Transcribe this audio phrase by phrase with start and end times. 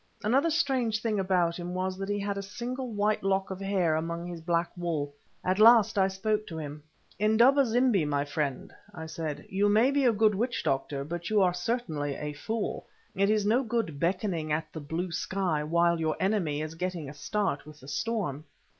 [0.23, 3.93] Another strange thing about him was that he had a single white lock of hair
[3.95, 5.13] among his black wool.
[5.43, 6.81] At last I spoke to him:
[7.19, 11.39] "Indaba zimbi, my friend," I said, "you may be a good witch doctor, but you
[11.43, 12.87] are certainly a fool.
[13.15, 17.13] It is no good beckoning at the blue sky while your enemy is getting a
[17.13, 18.45] start with the storm."